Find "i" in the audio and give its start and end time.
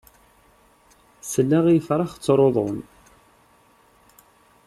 1.67-1.75